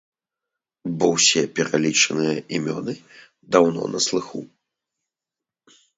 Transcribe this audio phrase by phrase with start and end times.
[1.01, 2.93] Бо ўсе пералічаныя імёны
[3.57, 4.41] даўно на слыху.